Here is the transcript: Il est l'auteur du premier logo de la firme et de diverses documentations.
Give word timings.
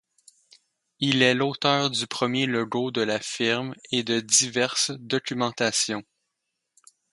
Il 0.99 1.21
est 1.21 1.35
l'auteur 1.35 1.91
du 1.91 2.07
premier 2.07 2.47
logo 2.47 2.89
de 2.89 3.01
la 3.03 3.19
firme 3.19 3.75
et 3.91 4.01
de 4.01 4.19
diverses 4.19 4.89
documentations. 4.89 6.01